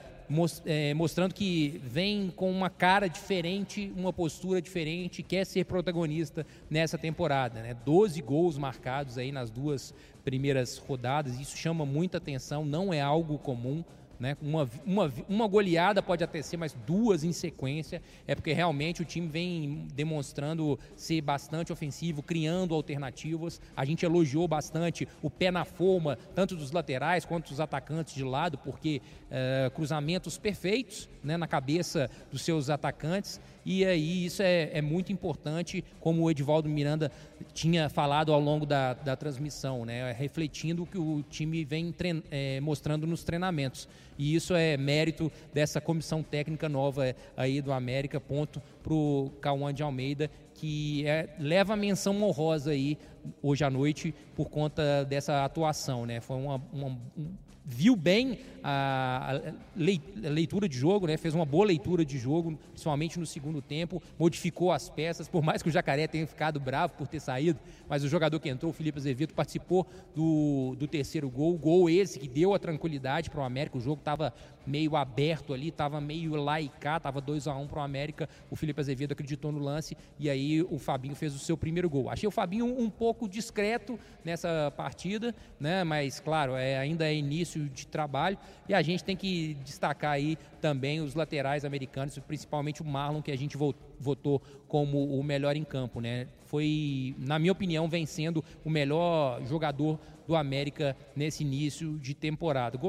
é, 0.66 0.94
mostrando 0.94 1.34
que 1.34 1.82
vem 1.84 2.30
com 2.30 2.50
uma 2.50 2.70
cara 2.70 3.08
diferente, 3.08 3.92
uma 3.96 4.14
postura 4.14 4.62
diferente, 4.62 5.22
quer 5.22 5.46
ser 5.46 5.66
protagonista 5.66 6.46
nessa 6.70 6.98
temporada. 6.98 7.62
Né? 7.62 7.76
12 7.86 8.22
gols 8.22 8.58
marcados 8.58 9.18
aí 9.18 9.32
nas 9.32 9.50
duas 9.50 9.94
primeiras 10.24 10.78
rodadas, 10.78 11.40
isso 11.40 11.58
chama 11.58 11.86
muita 11.86 12.18
atenção, 12.18 12.66
não 12.66 12.94
é 12.94 13.02
algo 13.02 13.38
comum. 13.38 13.84
Né? 14.22 14.38
Uma, 14.40 14.70
uma, 14.86 15.14
uma 15.28 15.48
goleada 15.48 16.00
pode 16.00 16.24
até 16.24 16.44
ser, 16.44 16.56
mas 16.56 16.78
duas 16.86 17.24
em 17.24 17.32
sequência, 17.32 18.04
é 18.28 18.36
porque 18.36 18.54
realmente 18.54 19.02
o 19.02 19.06
time 19.06 19.28
vem 19.28 19.88
demonstrando 19.96 20.78
ser 20.96 21.22
bastante 21.22 21.74
ofensivo, 21.74 22.22
criando 22.22 22.76
alternativas. 22.76 23.60
A 23.76 23.84
gente 23.84 24.06
elogiou 24.06 24.48
bastante 24.48 25.08
o 25.24 25.30
pé 25.32 25.50
na 25.50 25.66
forma, 25.66 26.20
tanto 26.36 26.56
dos 26.56 26.72
laterais 26.72 27.26
quanto 27.26 27.50
dos 27.50 27.60
atacantes 27.60 28.14
de 28.14 28.24
lado, 28.24 28.60
porque 28.60 29.02
uh, 29.32 29.72
cruzamentos 29.72 30.38
perfeitos 30.38 31.10
né, 31.24 31.36
na 31.36 31.48
cabeça 31.48 32.08
dos 32.32 32.44
seus 32.44 32.70
atacantes. 32.70 33.42
E 33.66 33.84
aí 33.86 34.26
isso 34.26 34.44
é, 34.44 34.70
é, 34.74 34.82
muito 34.82 35.12
importante, 35.12 35.84
como 36.00 36.24
o 36.24 36.30
Edivaldo 36.30 36.70
Miranda 36.70 37.12
tinha 37.54 37.90
falado 37.90 38.32
ao 38.34 38.40
longo 38.40 38.66
da, 38.66 38.94
da 38.94 39.16
transmissão, 39.16 39.86
né, 39.86 40.12
refletindo 40.12 40.84
o 40.84 40.86
que 40.86 40.98
o 40.98 41.24
time 41.30 41.64
vem 41.64 41.94
é, 42.30 42.60
mostrando 42.60 43.06
nos 43.08 43.24
treinamentos. 43.24 43.88
E 44.22 44.36
isso 44.36 44.54
é 44.54 44.78
mérito 44.78 45.32
dessa 45.52 45.82
comissão 45.82 46.22
técnica 46.22 46.70
nova 46.70 47.16
aí 47.36 47.60
do 47.60 47.74
América, 47.74 48.22
ponto 48.22 48.62
para 48.84 48.94
o 48.94 49.32
Cauã 49.42 49.74
de 49.74 49.82
Almeida, 49.82 50.30
que 50.54 51.04
é, 51.08 51.28
leva 51.40 51.74
a 51.74 51.76
menção 51.76 52.22
honrosa 52.22 52.70
aí 52.70 53.00
hoje 53.42 53.64
à 53.64 53.70
noite 53.72 54.14
por 54.36 54.48
conta 54.48 55.04
dessa 55.06 55.44
atuação. 55.44 56.06
Né? 56.06 56.22
Foi 56.22 56.38
uma, 56.38 56.62
uma 56.72 56.90
um, 57.18 57.34
viu 57.64 57.96
bem 57.96 58.40
a, 58.64 59.54
leitura 59.76 60.68
de 60.68 60.78
jogo, 60.78 61.08
né? 61.08 61.18
fez 61.18 61.34
uma 61.34 61.46
boa 61.46 61.66
leitura 61.66 62.06
de 62.06 62.18
jogo, 62.18 62.58
principalmente 62.70 63.20
no 63.20 63.26
segundo 63.26 63.62
tempo, 63.62 64.02
modificou 64.20 64.72
as 64.72 64.90
peças, 64.90 65.28
por 65.28 65.42
mais 65.42 65.62
que 65.62 65.70
o 65.70 65.72
Jacaré 65.72 66.08
tenha 66.08 66.26
ficado 66.28 66.60
bravo 66.60 66.94
por 66.94 67.08
ter 67.08 67.20
saído, 67.20 67.60
mas 67.90 68.04
o 68.04 68.08
jogador 68.08 68.40
que 68.40 68.50
entrou, 68.50 68.72
o 68.72 68.74
Felipe 68.74 68.98
Azevedo, 68.98 69.34
participou 69.34 69.88
do, 70.16 70.76
do 70.78 70.88
terceiro 70.88 71.30
gol, 71.30 71.58
gol 71.58 71.90
esse 71.90 72.20
que 72.20 72.28
deu 72.28 72.54
a 72.54 72.60
tranquilidade 72.60 73.30
para 73.30 73.42
o 73.42 73.44
América, 73.44 73.78
o 73.78 73.82
jogo 73.82 74.00
estava 74.00 74.34
meio 74.66 74.96
aberto 74.96 75.54
ali, 75.54 75.70
estava 75.70 76.00
meio 76.00 76.36
lá 76.36 76.62
e 76.62 76.70
cá, 76.70 76.98
estava 76.98 77.20
2 77.20 77.48
a 77.48 77.56
1 77.56 77.62
um 77.62 77.68
para 77.68 77.80
o 77.80 77.82
América, 77.82 78.30
o 78.50 78.56
Felipe 78.56 78.80
Azevedo 78.80 79.12
acreditou 79.14 79.52
no 79.52 79.60
lance 79.60 79.98
e 80.20 80.30
aí 80.30 80.62
o 80.62 80.78
Fabinho 80.78 81.16
fez 81.16 81.36
o 81.36 81.40
seu 81.40 81.58
primeiro 81.58 81.90
gol. 81.90 82.10
Achei 82.10 82.28
o 82.28 82.32
Fabinho 82.32 82.66
um 82.66 82.90
pouco 82.90 83.28
discreto 83.28 84.00
nessa 84.24 84.72
partida, 84.78 85.34
né? 85.60 85.84
mas 85.84 86.20
claro, 86.20 86.56
é, 86.56 86.78
ainda 86.78 87.06
é 87.06 87.16
início 87.16 87.51
de 87.60 87.88
trabalho 87.88 88.38
e 88.68 88.74
a 88.74 88.82
gente 88.82 89.04
tem 89.04 89.16
que 89.16 89.56
destacar 89.64 90.12
aí 90.12 90.38
também 90.60 91.02
os 91.02 91.16
laterais 91.16 91.66
americanos, 91.66 92.18
principalmente 92.20 92.82
o 92.82 92.86
Marlon, 92.86 93.22
que 93.22 93.32
a 93.32 93.38
gente 93.38 93.58
votou 94.00 94.42
como 94.68 95.20
o 95.20 95.24
melhor 95.24 95.56
em 95.56 95.64
campo. 95.64 96.00
Né? 96.00 96.28
Foi, 96.46 97.16
na 97.18 97.40
minha 97.40 97.52
opinião, 97.52 97.88
vencendo 97.90 98.44
o 98.64 98.70
melhor 98.70 99.42
jogador 99.46 100.00
do 100.28 100.36
América 100.36 100.96
nesse 101.16 101.44
início 101.44 101.98
de 102.00 102.14
temporada. 102.14 102.80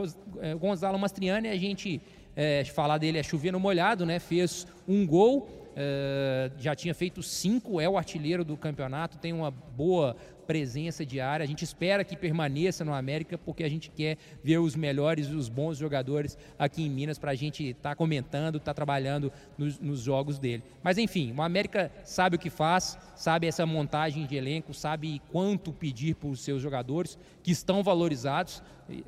É, 0.41 0.55
Gonzalo 0.55 0.99
Mastriani, 0.99 1.49
a 1.49 1.57
gente 1.57 2.01
é, 2.37 2.65
falar 2.65 2.99
dele 2.99 3.19
é 3.19 3.23
chover 3.23 3.53
no 3.53 3.61
molhado, 3.61 4.07
né? 4.07 4.19
Fez 4.19 4.67
um 4.87 5.07
gol, 5.07 5.49
é, 5.77 6.51
já 6.59 6.75
tinha 6.75 6.95
feito 6.95 7.23
cinco, 7.23 7.81
é 7.81 7.89
o 7.89 7.97
artilheiro 7.97 8.45
do 8.45 8.57
campeonato, 8.57 9.19
tem 9.19 9.33
uma 9.33 9.51
boa 9.51 10.17
presença 10.47 11.05
diária. 11.05 11.45
A 11.45 11.47
gente 11.47 11.65
espera 11.65 12.05
que 12.05 12.17
permaneça 12.17 12.85
no 12.85 12.93
América, 12.93 13.39
porque 13.39 13.65
a 13.65 13.69
gente 13.69 13.91
quer 13.91 14.17
ver 14.43 14.59
os 14.59 14.77
melhores 14.77 15.29
e 15.29 15.35
os 15.35 15.49
bons 15.49 15.79
jogadores 15.79 16.37
aqui 16.59 16.83
em 16.83 16.91
Minas 16.91 17.19
para 17.19 17.31
a 17.31 17.35
gente 17.35 17.71
estar 17.71 17.91
tá 17.91 17.95
comentando, 17.95 18.57
estar 18.57 18.73
tá 18.73 18.75
trabalhando 18.75 19.33
nos, 19.57 19.79
nos, 19.79 20.01
jogos 20.03 20.39
dele. 20.39 20.63
Mas 20.83 20.99
enfim, 20.99 21.33
o 21.37 21.43
América 21.43 21.91
sabe 22.05 22.37
o 22.37 22.39
que 22.39 22.51
faz, 22.51 22.99
sabe 23.15 23.47
essa 23.47 23.65
montagem 23.65 24.27
de 24.27 24.37
elenco, 24.37 24.75
sabe 24.75 25.23
quanto 25.31 25.73
pedir 25.73 26.17
para 26.17 26.29
os 26.29 26.41
seus 26.41 26.61
jogadores, 26.61 27.19
que 27.43 27.51
estão 27.51 27.83
valorizados, 27.83 28.63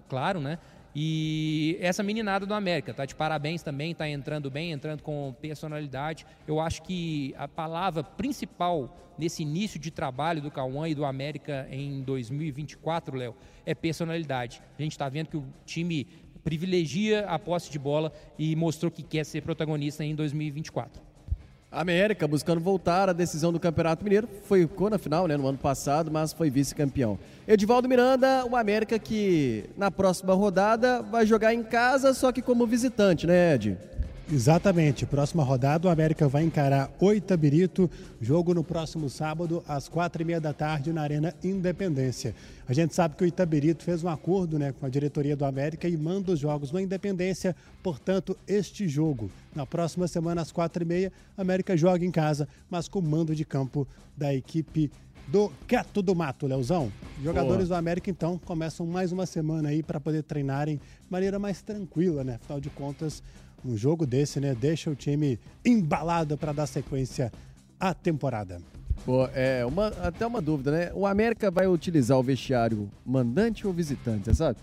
claro, 0.08 0.40
né? 0.40 0.58
E 0.94 1.76
essa 1.80 2.02
meninada 2.02 2.46
do 2.46 2.54
América 2.54 2.94
tá 2.94 3.04
de 3.04 3.14
parabéns 3.14 3.62
também, 3.62 3.94
tá 3.94 4.08
entrando 4.08 4.50
bem, 4.50 4.70
entrando 4.70 5.02
com 5.02 5.34
personalidade. 5.40 6.24
Eu 6.46 6.60
acho 6.60 6.82
que 6.82 7.34
a 7.36 7.48
palavra 7.48 8.04
principal 8.04 8.96
nesse 9.18 9.42
início 9.42 9.78
de 9.78 9.90
trabalho 9.90 10.40
do 10.40 10.50
Cauã 10.50 10.88
e 10.88 10.94
do 10.94 11.04
América 11.04 11.66
em 11.70 12.02
2024, 12.02 13.16
Léo, 13.16 13.34
é 13.66 13.74
personalidade. 13.74 14.62
A 14.78 14.82
gente 14.82 14.92
está 14.92 15.08
vendo 15.08 15.28
que 15.28 15.36
o 15.36 15.44
time 15.64 16.06
privilegia 16.44 17.26
a 17.26 17.38
posse 17.38 17.70
de 17.70 17.78
bola 17.78 18.12
e 18.38 18.54
mostrou 18.54 18.90
que 18.90 19.02
quer 19.02 19.24
ser 19.24 19.42
protagonista 19.42 20.04
em 20.04 20.14
2024. 20.14 21.13
América 21.74 22.28
buscando 22.28 22.60
voltar 22.60 23.08
à 23.08 23.12
decisão 23.12 23.52
do 23.52 23.58
Campeonato 23.58 24.04
Mineiro. 24.04 24.28
Foi 24.44 24.62
ficou 24.62 24.88
na 24.88 24.98
final, 24.98 25.26
né, 25.26 25.36
no 25.36 25.46
ano 25.46 25.58
passado, 25.58 26.10
mas 26.10 26.32
foi 26.32 26.48
vice-campeão. 26.48 27.18
Edivaldo 27.46 27.88
Miranda, 27.88 28.46
o 28.46 28.56
América 28.56 28.98
que 28.98 29.64
na 29.76 29.90
próxima 29.90 30.32
rodada 30.34 31.02
vai 31.02 31.26
jogar 31.26 31.52
em 31.52 31.62
casa, 31.62 32.14
só 32.14 32.32
que 32.32 32.40
como 32.40 32.66
visitante, 32.66 33.26
né, 33.26 33.54
Ed? 33.54 33.76
Exatamente. 34.32 35.04
Próxima 35.04 35.44
rodada, 35.44 35.86
o 35.86 35.90
América 35.90 36.26
vai 36.26 36.44
encarar 36.44 36.90
o 36.98 37.12
Itabirito. 37.12 37.90
Jogo 38.20 38.54
no 38.54 38.64
próximo 38.64 39.10
sábado, 39.10 39.62
às 39.68 39.86
quatro 39.88 40.22
e 40.22 40.24
meia 40.24 40.40
da 40.40 40.52
tarde, 40.52 40.92
na 40.92 41.02
Arena 41.02 41.34
Independência. 41.44 42.34
A 42.66 42.72
gente 42.72 42.94
sabe 42.94 43.16
que 43.16 43.24
o 43.24 43.26
Itabirito 43.26 43.84
fez 43.84 44.02
um 44.02 44.08
acordo 44.08 44.58
né, 44.58 44.72
com 44.72 44.86
a 44.86 44.88
diretoria 44.88 45.36
do 45.36 45.44
América 45.44 45.86
e 45.86 45.96
manda 45.96 46.32
os 46.32 46.40
jogos 46.40 46.72
na 46.72 46.80
Independência. 46.80 47.54
Portanto, 47.82 48.36
este 48.48 48.88
jogo, 48.88 49.30
na 49.54 49.66
próxima 49.66 50.08
semana, 50.08 50.40
às 50.40 50.50
quatro 50.50 50.82
e 50.82 50.86
meia, 50.86 51.12
a 51.36 51.42
América 51.42 51.76
joga 51.76 52.04
em 52.04 52.10
casa, 52.10 52.48
mas 52.70 52.88
com 52.88 53.02
mando 53.02 53.34
de 53.34 53.44
campo 53.44 53.86
da 54.16 54.34
equipe 54.34 54.90
do 55.28 55.50
Quieto 55.66 56.02
do 56.02 56.14
Mato, 56.14 56.46
Leozão. 56.46 56.90
Jogadores 57.22 57.68
Boa. 57.68 57.76
do 57.76 57.78
América, 57.78 58.10
então, 58.10 58.38
começam 58.38 58.86
mais 58.86 59.12
uma 59.12 59.26
semana 59.26 59.68
aí 59.68 59.82
para 59.82 60.00
poder 60.00 60.22
treinarem 60.22 60.76
de 60.76 61.10
maneira 61.10 61.38
mais 61.38 61.62
tranquila, 61.62 62.24
né? 62.24 62.34
Afinal 62.34 62.60
de 62.60 62.70
contas, 62.70 63.22
um 63.64 63.76
jogo 63.76 64.06
desse, 64.06 64.40
né, 64.40 64.54
deixa 64.54 64.90
o 64.90 64.94
time 64.94 65.38
embalado 65.64 66.36
para 66.36 66.52
dar 66.52 66.66
sequência 66.66 67.32
à 67.80 67.94
temporada. 67.94 68.58
Pô, 69.04 69.28
é 69.34 69.64
uma, 69.66 69.88
até 70.02 70.26
uma 70.26 70.40
dúvida, 70.40 70.70
né? 70.70 70.90
O 70.94 71.06
América 71.06 71.50
vai 71.50 71.66
utilizar 71.66 72.18
o 72.18 72.22
vestiário 72.22 72.88
mandante 73.04 73.66
ou 73.66 73.72
visitante, 73.72 74.24
você 74.24 74.34
sabe? 74.34 74.58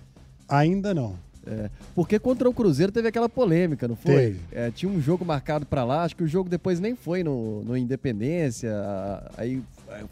Ainda 0.47 0.93
não. 0.93 1.15
É, 1.45 1.69
porque 1.95 2.19
contra 2.19 2.47
o 2.47 2.53
Cruzeiro 2.53 2.91
teve 2.91 3.07
aquela 3.07 3.27
polêmica, 3.27 3.87
não 3.87 3.95
foi? 3.95 4.37
É, 4.51 4.69
tinha 4.69 4.91
um 4.91 5.01
jogo 5.01 5.25
marcado 5.25 5.65
para 5.65 5.83
lá, 5.83 6.03
acho 6.03 6.15
que 6.15 6.23
o 6.23 6.27
jogo 6.27 6.49
depois 6.49 6.79
nem 6.79 6.95
foi 6.95 7.23
no, 7.23 7.63
no 7.63 7.75
Independência. 7.75 8.71
Aí 9.35 9.61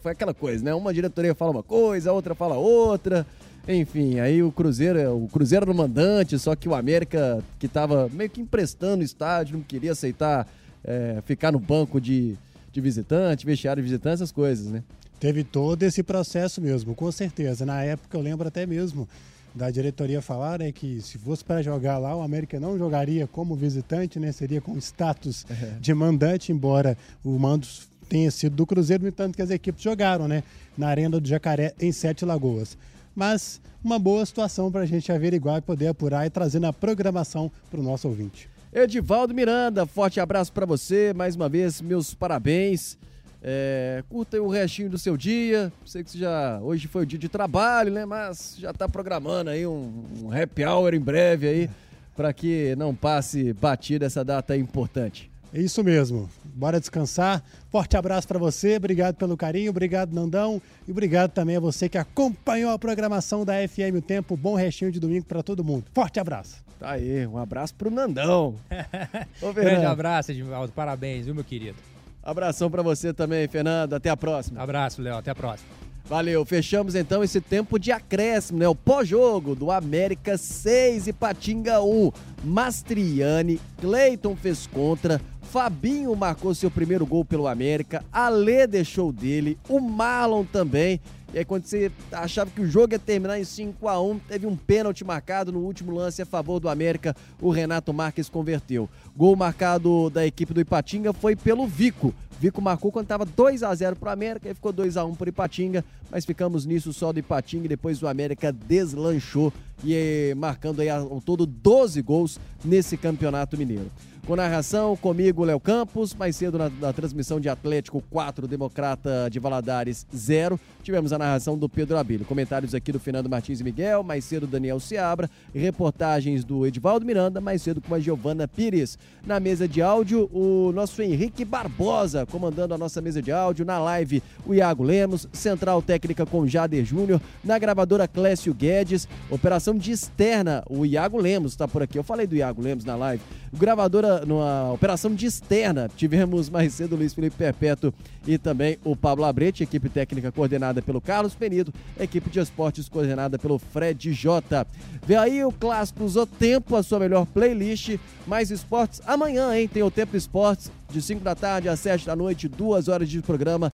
foi 0.01 0.11
aquela 0.11 0.33
coisa, 0.33 0.63
né? 0.63 0.73
Uma 0.73 0.93
diretoria 0.93 1.35
fala 1.35 1.51
uma 1.51 1.63
coisa, 1.63 2.09
a 2.09 2.13
outra 2.13 2.33
fala 2.33 2.55
outra. 2.55 3.25
Enfim, 3.67 4.19
aí 4.19 4.41
o 4.41 4.51
Cruzeiro, 4.51 5.15
o 5.15 5.27
Cruzeiro 5.27 5.65
era 5.65 5.71
o 5.71 5.75
mandante, 5.75 6.39
só 6.39 6.55
que 6.55 6.67
o 6.67 6.73
América, 6.73 7.43
que 7.59 7.67
estava 7.67 8.09
meio 8.11 8.29
que 8.29 8.41
emprestando 8.41 9.01
o 9.01 9.05
estádio, 9.05 9.57
não 9.57 9.63
queria 9.63 9.91
aceitar 9.91 10.47
é, 10.83 11.21
ficar 11.25 11.51
no 11.51 11.59
banco 11.59 11.99
de, 11.99 12.35
de 12.71 12.81
visitante, 12.81 13.45
vestiário 13.45 13.81
de 13.81 13.89
visitante, 13.89 14.15
essas 14.15 14.31
coisas, 14.31 14.67
né? 14.67 14.83
Teve 15.19 15.43
todo 15.43 15.83
esse 15.83 16.01
processo 16.01 16.61
mesmo, 16.61 16.95
com 16.95 17.11
certeza. 17.11 17.65
Na 17.65 17.83
época 17.83 18.17
eu 18.17 18.21
lembro 18.21 18.47
até 18.47 18.65
mesmo 18.65 19.07
da 19.53 19.69
diretoria 19.69 20.21
falar 20.21 20.59
né, 20.59 20.71
que 20.71 21.01
se 21.01 21.17
fosse 21.17 21.43
para 21.43 21.61
jogar 21.61 21.97
lá, 21.97 22.15
o 22.15 22.21
América 22.21 22.59
não 22.59 22.77
jogaria 22.77 23.27
como 23.27 23.55
visitante, 23.55 24.19
né? 24.19 24.31
Seria 24.31 24.61
com 24.61 24.77
status 24.77 25.45
é. 25.49 25.77
de 25.79 25.93
mandante, 25.93 26.51
embora 26.51 26.97
o 27.23 27.37
mando 27.37 27.67
tenha 28.07 28.31
sido 28.31 28.55
do 28.55 28.65
Cruzeiro, 28.65 29.03
no 29.03 29.09
entanto 29.09 29.35
que 29.35 29.41
as 29.41 29.49
equipes 29.49 29.83
jogaram, 29.83 30.27
né? 30.27 30.43
Na 30.77 30.87
Arena 30.87 31.19
do 31.19 31.27
Jacaré, 31.27 31.73
em 31.79 31.91
Sete 31.91 32.25
Lagoas. 32.25 32.77
Mas 33.19 33.59
uma 33.83 33.99
boa 33.99 34.25
situação 34.25 34.71
para 34.71 34.79
a 34.79 34.85
gente 34.85 35.11
averiguar 35.11 35.57
e 35.57 35.61
poder 35.61 35.87
apurar 35.87 36.25
e 36.25 36.29
trazer 36.29 36.59
na 36.59 36.71
programação 36.71 37.51
para 37.69 37.77
o 37.77 37.83
nosso 37.83 38.07
ouvinte. 38.07 38.49
Edivaldo 38.71 39.33
Miranda, 39.33 39.85
forte 39.85 40.21
abraço 40.21 40.53
para 40.53 40.65
você. 40.65 41.11
Mais 41.13 41.35
uma 41.35 41.49
vez, 41.49 41.81
meus 41.81 42.13
parabéns. 42.13 42.97
É, 43.43 44.05
curta 44.07 44.41
o 44.41 44.47
restinho 44.47 44.89
do 44.89 44.97
seu 44.97 45.17
dia. 45.17 45.69
Sei 45.85 46.01
que 46.01 46.17
já 46.17 46.61
hoje 46.61 46.87
foi 46.87 47.03
o 47.03 47.05
dia 47.05 47.19
de 47.19 47.27
trabalho, 47.27 47.91
né? 47.91 48.05
Mas 48.05 48.55
já 48.57 48.71
está 48.71 48.87
programando 48.87 49.49
aí 49.49 49.67
um, 49.67 50.05
um 50.23 50.31
happy 50.31 50.63
hour 50.63 50.93
em 50.93 51.01
breve 51.01 51.45
aí 51.45 51.69
para 52.15 52.31
que 52.31 52.73
não 52.77 52.95
passe 52.95 53.51
batida 53.51 54.05
essa 54.05 54.23
data 54.23 54.55
importante. 54.55 55.29
É 55.53 55.59
isso 55.59 55.83
mesmo. 55.83 56.29
Bora 56.43 56.79
descansar. 56.79 57.43
Forte 57.69 57.97
abraço 57.97 58.27
para 58.27 58.37
você. 58.37 58.77
Obrigado 58.77 59.15
pelo 59.15 59.35
carinho. 59.35 59.71
Obrigado, 59.71 60.13
Nandão. 60.13 60.61
E 60.87 60.91
obrigado 60.91 61.31
também 61.31 61.57
a 61.57 61.59
você 61.59 61.89
que 61.89 61.97
acompanhou 61.97 62.71
a 62.71 62.77
programação 62.79 63.43
da 63.43 63.53
FM 63.67 63.97
O 63.97 64.01
Tempo. 64.01 64.37
Bom 64.37 64.55
restinho 64.55 64.91
de 64.91 64.99
domingo 64.99 65.25
para 65.25 65.41
todo 65.41 65.63
mundo. 65.63 65.85
Forte 65.93 66.19
abraço. 66.19 66.63
Tá 66.79 66.91
aí. 66.91 67.25
Um 67.25 67.37
abraço 67.37 67.73
pro 67.75 67.89
Nandão. 67.89 68.55
Grande 69.53 69.85
abraço, 69.85 70.31
Edvaldo. 70.31 70.71
Parabéns, 70.71 71.25
viu, 71.25 71.35
meu 71.35 71.43
querido? 71.43 71.77
Abração 72.23 72.69
para 72.69 72.83
você 72.83 73.13
também, 73.13 73.47
Fernando. 73.47 73.93
Até 73.93 74.09
a 74.09 74.17
próxima. 74.17 74.61
Abraço, 74.61 75.01
Léo. 75.01 75.17
Até 75.17 75.31
a 75.31 75.35
próxima. 75.35 75.88
Valeu, 76.09 76.43
fechamos 76.43 76.95
então 76.95 77.23
esse 77.23 77.39
tempo 77.39 77.77
de 77.77 77.91
acréscimo, 77.91 78.57
né? 78.57 78.67
O 78.67 78.73
pós-jogo 78.73 79.53
do 79.53 79.69
América 79.69 80.39
6 80.39 81.05
e 81.05 81.13
Patinga 81.13 81.83
1. 81.83 82.11
Mastriani, 82.43 83.61
Cleiton 83.79 84.35
fez 84.35 84.65
contra, 84.65 85.21
Fabinho 85.43 86.15
marcou 86.15 86.55
seu 86.55 86.71
primeiro 86.71 87.05
gol 87.05 87.23
pelo 87.23 87.47
América, 87.47 88.03
Alê 88.11 88.65
deixou 88.65 89.11
dele, 89.11 89.55
o 89.69 89.79
Marlon 89.79 90.43
também. 90.45 90.99
E 91.31 91.37
aí, 91.37 91.45
quando 91.45 91.65
você 91.65 91.91
achava 92.11 92.49
que 92.49 92.61
o 92.61 92.67
jogo 92.67 92.95
ia 92.95 92.97
terminar 92.97 93.39
em 93.39 93.43
5 93.43 93.87
a 93.87 94.01
1 94.01 94.17
teve 94.17 94.47
um 94.47 94.55
pênalti 94.55 95.03
marcado 95.03 95.51
no 95.51 95.59
último 95.59 95.91
lance 95.91 96.23
a 96.23 96.25
favor 96.25 96.59
do 96.59 96.67
América. 96.67 97.15
O 97.39 97.51
Renato 97.51 97.93
Marques 97.93 98.27
converteu. 98.27 98.89
Gol 99.15 99.35
marcado 99.35 100.09
da 100.09 100.25
equipe 100.25 100.55
do 100.55 100.61
Ipatinga 100.61 101.13
foi 101.13 101.35
pelo 101.35 101.67
Vico. 101.67 102.15
Vico 102.39 102.61
marcou 102.61 102.89
quando 102.91 103.05
estava 103.05 103.25
2 103.25 103.63
a 103.63 103.75
0 103.75 103.97
para 103.97 104.09
o 104.09 104.13
América 104.13 104.49
e 104.49 104.53
ficou 104.53 104.71
2 104.71 104.95
a 104.95 105.03
1 105.03 105.15
para 105.15 105.29
Ipatinga, 105.29 105.83
mas 106.09 106.25
ficamos 106.25 106.65
nisso 106.65 106.93
só 106.93 107.11
do 107.11 107.19
Ipatinga 107.19 107.65
e 107.65 107.69
depois 107.69 108.01
o 108.01 108.07
América 108.07 108.51
deslanchou 108.51 109.51
e 109.83 109.93
eh, 109.93 110.35
marcando 110.35 110.81
aí 110.81 110.89
ao 110.89 111.21
todo 111.21 111.45
12 111.45 112.01
gols 112.01 112.39
nesse 112.63 112.95
Campeonato 112.95 113.57
Mineiro. 113.57 113.91
Com 114.29 114.35
narração, 114.35 114.95
comigo, 114.95 115.43
Léo 115.43 115.59
Campos. 115.59 116.13
Mais 116.13 116.35
cedo 116.35 116.55
na, 116.59 116.69
na, 116.69 116.93
transmissão 116.93 117.39
de 117.39 117.49
Atlético 117.49 117.99
4, 118.11 118.47
Democrata 118.47 119.27
de 119.27 119.39
Valadares 119.39 120.05
0. 120.15 120.59
Tivemos 120.83 121.11
a 121.11 121.17
narração 121.17 121.57
do 121.57 121.67
Pedro 121.67 121.97
Abílio. 121.97 122.27
Comentários 122.27 122.75
aqui 122.75 122.91
do 122.91 122.99
Fernando 122.99 123.27
Martins 123.27 123.59
e 123.59 123.63
Miguel. 123.63 124.03
Mais 124.03 124.23
cedo, 124.23 124.45
Daniel 124.45 124.79
Seabra. 124.79 125.27
Reportagens 125.51 126.43
do 126.43 126.63
Edivaldo 126.67 127.07
Miranda. 127.07 127.41
Mais 127.41 127.63
cedo 127.63 127.81
com 127.81 127.95
a 127.95 127.99
Giovana 127.99 128.47
Pires. 128.47 128.99
Na 129.25 129.39
mesa 129.39 129.67
de 129.67 129.81
áudio, 129.81 130.29
o 130.31 130.71
nosso 130.73 131.01
Henrique 131.01 131.43
Barbosa 131.43 132.23
comandando 132.29 132.73
a 132.73 132.77
nossa 132.77 133.01
mesa 133.01 133.21
de 133.21 133.31
áudio. 133.31 133.65
Na 133.65 133.79
live, 133.79 134.23
o 134.45 134.53
Iago 134.53 134.83
Lemos. 134.83 135.27
Central 135.33 135.81
técnica 135.81 136.25
com 136.25 136.47
Jader 136.47 136.85
Júnior. 136.85 137.19
Na 137.43 137.59
gravadora, 137.59 138.07
Clécio 138.07 138.53
Guedes. 138.53 139.07
Operação 139.29 139.75
de 139.75 139.91
externa, 139.91 140.63
o 140.69 140.85
Iago 140.85 141.17
Lemos 141.17 141.51
está 141.51 141.67
por 141.67 141.83
aqui. 141.83 141.97
Eu 141.97 142.03
falei 142.03 142.25
do 142.25 142.35
Iago 142.35 142.61
Lemos 142.61 142.85
na 142.85 142.95
live. 142.95 143.23
Gravadora 143.51 144.25
numa 144.25 144.71
operação 144.71 145.13
de 145.13 145.25
externa. 145.25 145.89
Tivemos 145.95 146.49
mais 146.49 146.73
cedo 146.73 146.93
o 146.93 146.97
Luiz 146.97 147.13
Felipe 147.13 147.35
Perpétuo 147.35 147.93
e 148.25 148.37
também 148.37 148.77
o 148.83 148.95
Pablo 148.95 149.25
Abrete, 149.25 149.63
equipe 149.63 149.89
técnica 149.89 150.31
coordenada 150.31 150.81
pelo 150.81 151.01
Carlos 151.01 151.33
Penido, 151.33 151.73
equipe 151.99 152.29
de 152.29 152.39
esportes 152.39 152.87
coordenada 152.87 153.39
pelo 153.39 153.57
Fred 153.57 154.13
J. 154.13 154.67
Vê 155.05 155.15
aí 155.15 155.43
o 155.43 155.51
clássico 155.51 156.03
O 156.03 156.25
Tempo, 156.25 156.75
a 156.75 156.83
sua 156.83 156.99
melhor 156.99 157.25
playlist. 157.25 157.97
Mais 158.27 158.51
esportes 158.51 159.01
amanhã, 159.05 159.55
hein? 159.55 159.67
Tem 159.67 159.81
o 159.81 159.89
Tempo 159.89 160.15
Esportes 160.15 160.71
de 160.89 161.01
5 161.01 161.23
da 161.23 161.35
tarde 161.35 161.67
às 161.67 161.79
7 161.79 162.05
da 162.05 162.15
noite, 162.15 162.47
duas 162.47 162.87
horas 162.87 163.09
de 163.09 163.21
programa 163.21 163.67